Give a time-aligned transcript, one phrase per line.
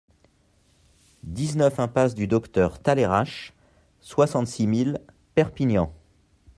[1.21, 3.53] dix-neuf impasse du Docteur Talairach,
[3.99, 4.99] soixante-six mille
[5.35, 5.93] Perpignan